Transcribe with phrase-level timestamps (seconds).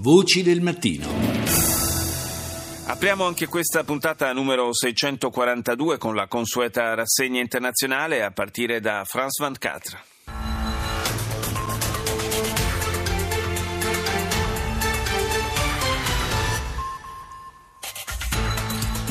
[0.00, 1.08] Voci del mattino.
[2.86, 9.42] Apriamo anche questa puntata numero 642 con la consueta rassegna internazionale a partire da France
[9.42, 10.17] 24.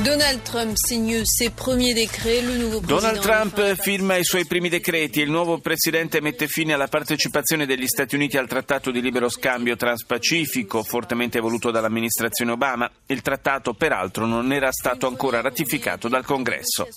[0.04, 5.22] Donald Trump signe ses premiers décrets, le nouveau Donald Trump firma i suoi primi decreti
[5.22, 9.76] il nuovo presidente mette fine alla partecipazione degli Stati Uniti al trattato di libero scambio
[9.76, 12.88] transpacifico fortemente voluto dall'amministrazione Obama.
[13.08, 16.88] Il trattato peraltro non era stato ancora ratificato dal Congresso.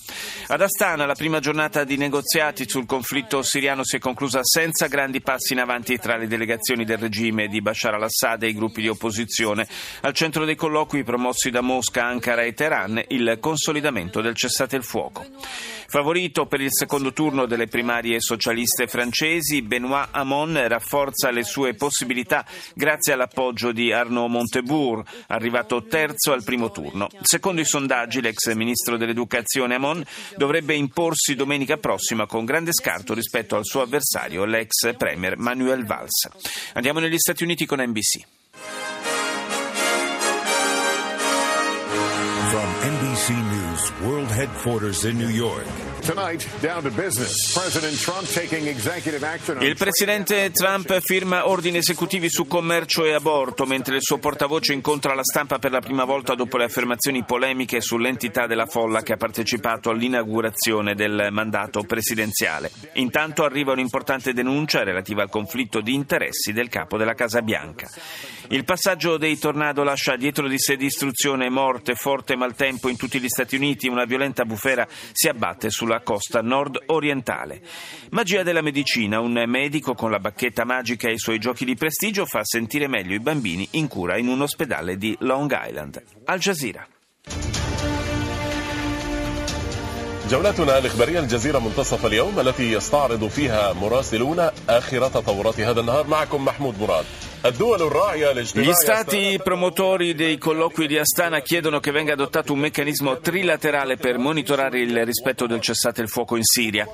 [0.48, 5.22] Ad Astana la prima giornata di negoziati sul conflitto siriano si è conclusa senza grandi
[5.22, 8.88] passi in avanti tra le delegazioni del regime di Bashar al-Assad e i gruppi di
[8.88, 9.66] opposizione.
[10.02, 14.84] Al centro dei colloqui promossi da Mosca, Ankara e Teheran il consolidamento del cessate il
[14.84, 15.24] fuoco.
[15.86, 22.46] Favorito per il secondo turno delle primarie socialiste francesi, Benoît Hamon rafforza le sue possibilità
[22.74, 27.08] grazie all'appoggio di Arnaud Montebourg, arrivato terzo al primo turno.
[27.22, 30.04] Secondo i sondaggi, l'ex ministro dell'Educazione Hamon
[30.36, 36.28] dovrebbe imporsi domenica prossima con grande scarto rispetto al suo avversario, l'ex premier Manuel Valls.
[36.74, 38.39] Andiamo negli Stati Uniti con NBC.
[43.20, 45.66] NBC News World Headquarters in New York.
[46.00, 47.52] Tonight, down to business.
[47.52, 53.12] President Trump taking executive action on Il presidente Trump firma ordini esecutivi su commercio e
[53.12, 57.22] aborto, mentre il suo portavoce incontra la stampa per la prima volta dopo le affermazioni
[57.22, 62.70] polemiche sull'entità della folla che ha partecipato all'inaugurazione del mandato presidenziale.
[62.94, 67.90] Intanto arriva un'importante denuncia relativa al conflitto di interessi del capo della Casa Bianca.
[68.48, 73.27] Il passaggio dei tornado lascia dietro di sé distruzione, morte, forte maltempo in tutti gli
[73.27, 73.87] Stati Uniti.
[73.87, 77.61] Una violenta bufera si abbatte sulla costa nord-orientale.
[78.11, 79.19] Magia della medicina.
[79.19, 83.15] Un medico con la bacchetta magica e i suoi giochi di prestigio fa sentire meglio
[83.15, 86.03] i bambini in cura in un ospedale di Long Island.
[86.25, 86.87] Al Jazeera.
[90.29, 96.79] جولتنا الإخبارية الجزيرة منتصف اليوم التي يستعرض فيها مراسلون آخر تطورات هذا النهار معكم محمود
[96.79, 97.05] مراد
[97.42, 104.18] gli stati promotori dei colloqui di Astana chiedono che venga adottato un meccanismo trilaterale per
[104.18, 106.86] monitorare il rispetto del cessate il fuoco in Siria.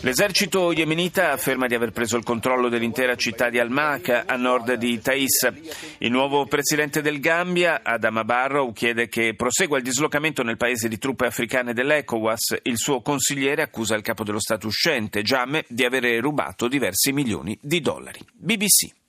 [0.00, 5.00] L'esercito yemenita afferma di aver preso il controllo dell'intera città di Al-Maq a nord di
[5.00, 5.52] Thais.
[5.98, 10.98] Il nuovo presidente del Gambia, Adama Barrow, chiede che prosegua il dislocamento nel paese di
[10.98, 12.62] truppe africane dell'ECOWAS.
[12.64, 17.56] Il suo consigliere accusa il capo dello Stato uscente, Jammeh, di avere rubato diversi milioni
[17.62, 18.18] di dollari.
[18.32, 19.02] BBC.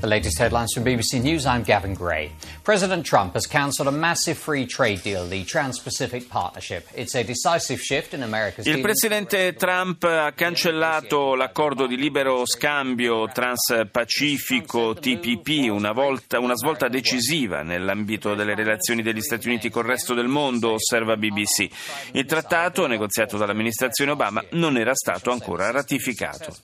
[0.00, 1.44] The latest headlines from BBC News.
[1.44, 2.32] I'm Gavin Gray.
[2.62, 6.88] President Trump has cancelled a massive free trade deal, the Trans-Pacific Partnership.
[6.94, 13.28] It's a decisive shift in America's Il presidente Trump ha cancellato l'accordo di libero scambio
[13.30, 20.14] transpacifico TPP, una, volta, una svolta decisiva nell'ambito delle relazioni degli Stati Uniti col resto
[20.14, 21.68] del mondo, osserva BBC.
[22.12, 26.56] Il trattato, negoziato dall'amministrazione Obama, non era stato ancora ratificato.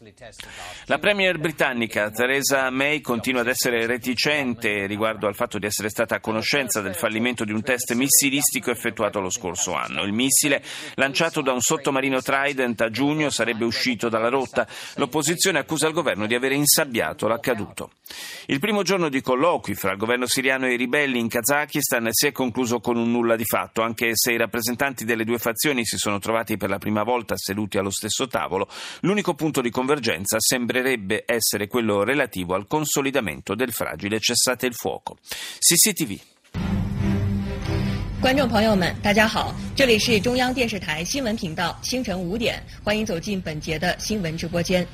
[0.87, 5.89] La premier britannica Theresa May continua continua ad essere reticente riguardo al fatto di essere
[5.89, 10.05] stata a conoscenza del fallimento di un test missilistico effettuato lo scorso anno.
[10.05, 10.63] Il missile,
[10.95, 14.65] lanciato da un sottomarino Trident a giugno, sarebbe uscito dalla rotta.
[14.95, 17.91] L'opposizione accusa il governo di avere insabbiato l'accaduto.
[18.47, 22.29] Il primo giorno di colloqui fra il governo siriano e i ribelli in Kazakistan si
[22.29, 25.97] è concluso con un nulla di fatto, anche se i rappresentanti delle due fazioni si
[25.97, 28.69] sono trovati per la prima volta seduti allo stesso tavolo.
[29.01, 33.15] L'unico punto di convergenza sembrerebbe essere quello relativo al consolidamento
[33.56, 35.18] del fragile cessate il fuoco.
[35.60, 36.20] CCTV.
[38.22, 44.86] 观众朋友们，大家好，这里是中央电视台新闻频道，清晨五点，欢迎走进本节的新闻直播间。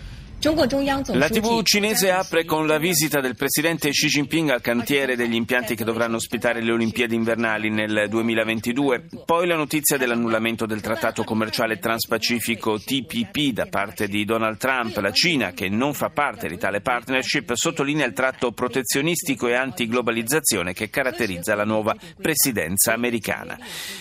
[0.45, 5.77] La TV cinese apre con la visita del presidente Xi Jinping al cantiere degli impianti
[5.77, 9.07] che dovranno ospitare le Olimpiadi invernali nel 2022.
[9.25, 14.97] Poi la notizia dell'annullamento del trattato commerciale transpacifico TPP da parte di Donald Trump.
[14.97, 20.73] La Cina, che non fa parte di tale partnership, sottolinea il tratto protezionistico e antiglobalizzazione
[20.73, 23.57] che caratterizza la nuova presidenza americana.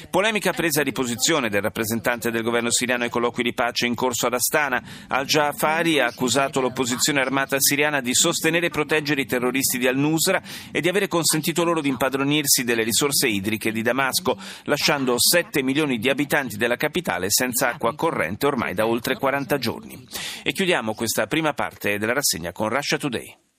[0.09, 4.25] Polemica presa di posizione del rappresentante del governo siriano ai colloqui di pace in corso
[4.25, 4.81] ad Astana.
[5.07, 10.41] Al-Jafari ha accusato accusato l'opposizione armata siriana di sostenere e proteggere i terroristi di al-Nusra
[10.71, 15.97] e di avere consentito loro di impadronirsi delle risorse idriche di Damasco, lasciando 7 milioni
[15.97, 20.07] di abitanti della capitale senza acqua corrente ormai da oltre 40 giorni.
[20.41, 23.50] E chiudiamo questa prima parte della rassegna con Russia Today.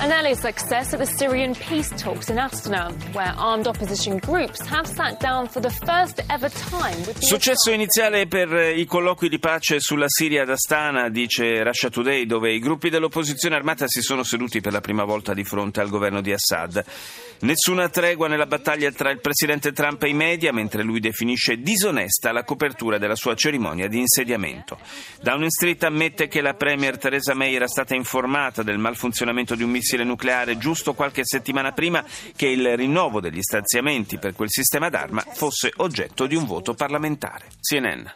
[0.00, 4.86] An early success at the Syrian peace talks in Astana, where armed opposition groups have
[4.86, 9.40] sat down for the first ever time with the Successo iniziale per i colloqui di
[9.40, 14.22] pace sulla Siria ad Astana, dice Russia Today, dove i gruppi dell'opposizione armata si sono
[14.22, 16.84] seduti per la prima volta di fronte al governo di Assad.
[17.40, 22.30] Nessuna tregua nella battaglia tra il presidente Trump e i media, mentre lui definisce disonesta
[22.30, 24.78] la copertura della sua cerimonia di insediamento.
[25.20, 29.70] Downing Street ammette che la premier Theresa May era stata informata del malfunzionamento di un
[29.70, 32.04] missile nucleare giusto qualche settimana prima
[32.36, 37.46] che il rinnovo degli stanziamenti per quel sistema d'arma fosse oggetto di un voto parlamentare.
[37.60, 38.06] CNN.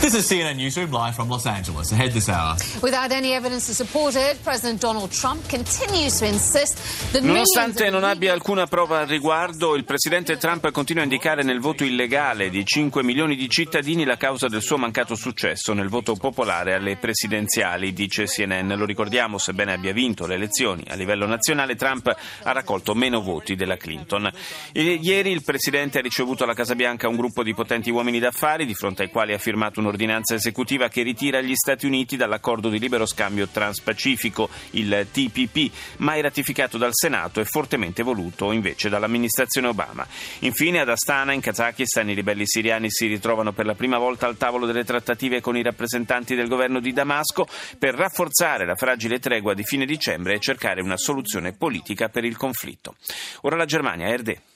[0.00, 1.92] This is CNN Newsroom live from Los Angeles.
[1.92, 2.56] Ahead this hour.
[2.80, 8.04] Without any evidence to support it, President Donald Trump continues to insist that Nonostante non
[8.04, 12.64] abbia alcuna prova al riguardo, il presidente Trump continua a indicare nel voto illegale di
[12.64, 17.92] 5 milioni di cittadini la causa del suo mancato successo nel voto popolare alle presidenziali,
[17.92, 18.72] dice CNN.
[18.72, 22.10] Lo ricordiamo, sebbene abbia vinto le elezioni a livello nazionale, Trump
[22.42, 24.30] ha raccolto meno voti della Clinton.
[24.72, 28.72] Ieri il presidente ha ricevuto alla Casa Bianca un gruppo di potenti uomini d'affari di
[28.72, 33.06] fronte ai quali ha firmato un'ordinanza esecutiva che ritira gli Stati Uniti dall'accordo di libero
[33.06, 40.06] scambio transpacifico, il TPP, mai ratificato dal Senato e fortemente voluto invece dall'amministrazione Obama.
[40.40, 44.36] Infine ad Astana, in Kazakistan, i ribelli siriani si ritrovano per la prima volta al
[44.36, 47.48] tavolo delle trattative con i rappresentanti del governo di Damasco
[47.78, 52.36] per rafforzare la fragile tregua di fine dicembre e cercare una soluzione politica per il
[52.36, 52.94] conflitto.
[53.42, 54.49] Ora la Germania, RD.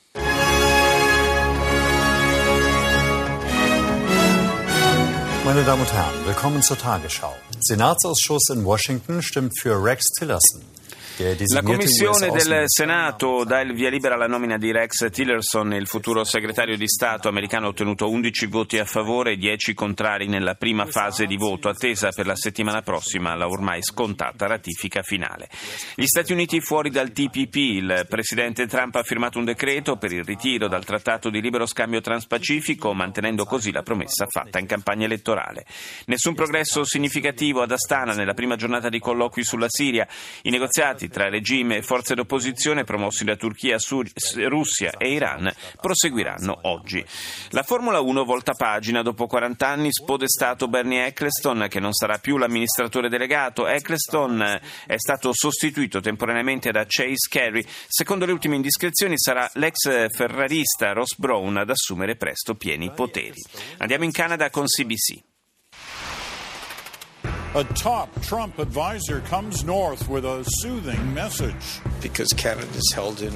[5.45, 7.35] Meine Damen und Herren, willkommen zur Tagesschau.
[7.61, 10.63] Senatsausschuss in Washington stimmt für Rex Tillerson.
[11.17, 16.25] La Commissione del Senato dà il via libera alla nomina di Rex Tillerson, il futuro
[16.25, 20.87] segretario di Stato americano ha ottenuto 11 voti a favore e 10 contrari nella prima
[20.87, 25.49] fase di voto, attesa per la settimana prossima la ormai scontata ratifica finale.
[25.95, 30.25] Gli Stati Uniti fuori dal TPP, il presidente Trump ha firmato un decreto per il
[30.25, 35.65] ritiro dal trattato di libero scambio transpacifico, mantenendo così la promessa fatta in campagna elettorale.
[36.07, 40.09] Nessun progresso significativo ad Astana nella prima giornata di colloqui sulla Siria.
[40.43, 43.77] I negoziati tra regime e forze d'opposizione promossi da Turchia,
[44.49, 47.05] Russia e Iran proseguiranno oggi.
[47.51, 52.37] La Formula 1 volta pagina dopo 40 anni spodestato Bernie Eccleston che non sarà più
[52.37, 53.67] l'amministratore delegato.
[53.67, 57.65] Eccleston è stato sostituito temporaneamente da Chase Carey.
[57.89, 63.41] Secondo le ultime indiscrezioni sarà l'ex ferrarista Ross Brown ad assumere presto pieni poteri.
[63.79, 65.34] Andiamo in Canada con CBC.
[67.57, 71.81] A top Trump advisor comes north with a soothing message.
[72.03, 73.33] Because Canada is held in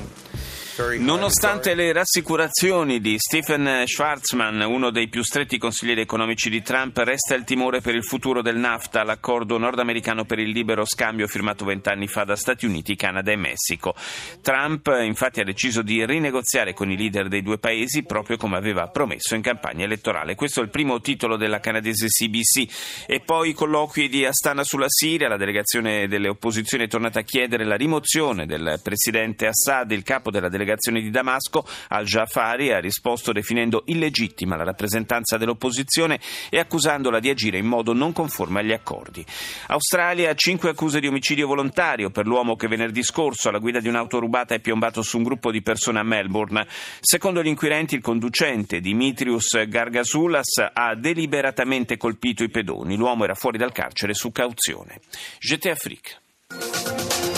[0.79, 7.35] Nonostante le rassicurazioni di Stephen Schwarzman, uno dei più stretti consiglieri economici di Trump, resta
[7.35, 12.07] il timore per il futuro del NAFTA, l'accordo nordamericano per il libero scambio firmato vent'anni
[12.07, 13.97] fa da Stati Uniti, Canada e Messico.
[14.41, 18.87] Trump infatti ha deciso di rinegoziare con i leader dei due paesi proprio come aveva
[18.87, 20.37] promesso in campagna elettorale.
[20.37, 23.05] Questo è il primo titolo della canadese CBC.
[23.09, 27.25] E poi i colloqui di Astana sulla Siria, la delegazione delle opposizioni è tornata a
[27.25, 32.79] chiedere la rimozione del presidente Assad, il capo della delegazione delegazione di Damasco, al-Jafari ha
[32.79, 36.21] risposto definendo illegittima la rappresentanza dell'opposizione
[36.51, 39.25] e accusandola di agire in modo non conforme agli accordi.
[39.69, 44.19] Australia, cinque accuse di omicidio volontario per l'uomo che venerdì scorso alla guida di un'auto
[44.19, 46.67] rubata è piombato su un gruppo di persone a Melbourne.
[47.01, 52.97] Secondo gli inquirenti il conducente Dimitrius Gargasulas ha deliberatamente colpito i pedoni.
[52.97, 55.01] L'uomo era fuori dal carcere su cauzione.
[55.39, 57.38] GT Afrique.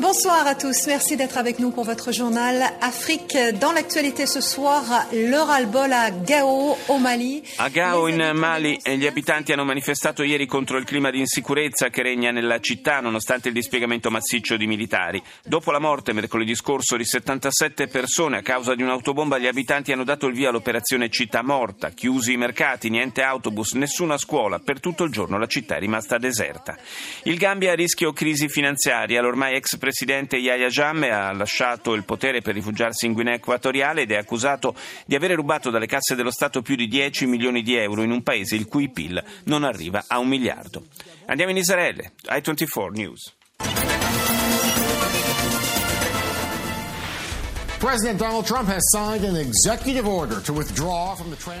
[0.00, 5.06] Bonsoir à tous, merci d'être avec nous pour votre journal Afrique dans l'actualité ce soir,
[5.12, 7.42] le ras-le-bol à Gao au Mali.
[7.58, 12.02] A Gao in Mali gli abitanti hanno manifestato ieri contro il clima di insicurezza che
[12.02, 15.22] regna nella città nonostante il dispiegamento massiccio di militari.
[15.44, 20.04] Dopo la morte mercoledì scorso di 77 persone a causa di un'autobomba, gli abitanti hanno
[20.04, 25.04] dato il via all'operazione Città Morta, chiusi i mercati, niente autobus, nessuna scuola, per tutto
[25.04, 26.76] il giorno la città è rimasta deserta.
[27.22, 32.04] Il Gambia a rischio crisi finanziaria, l'ormai ex presidente presidente Yahya Jammeh ha lasciato il
[32.04, 34.74] potere per rifugiarsi in Guinea Equatoriale ed è accusato
[35.04, 38.22] di avere rubato dalle casse dello Stato più di 10 milioni di euro in un
[38.22, 40.86] paese il cui PIL non arriva a un miliardo.
[41.26, 43.34] Andiamo in Israele, i24 News.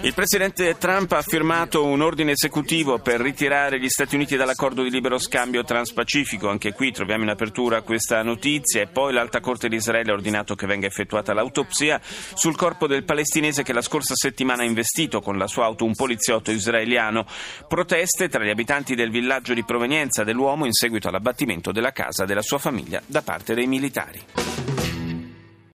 [0.02, 4.90] Il presidente Trump ha firmato un ordine esecutivo per ritirare gli Stati Uniti dall'accordo di
[4.90, 6.48] libero scambio transpacifico.
[6.48, 10.54] Anche qui troviamo in apertura questa notizia e poi l'Alta Corte di Israele ha ordinato
[10.54, 15.36] che venga effettuata l'autopsia sul corpo del palestinese che la scorsa settimana ha investito con
[15.36, 17.26] la sua auto un poliziotto israeliano.
[17.68, 22.42] Proteste tra gli abitanti del villaggio di provenienza dell'uomo in seguito all'abbattimento della casa della
[22.42, 24.83] sua famiglia da parte dei militari.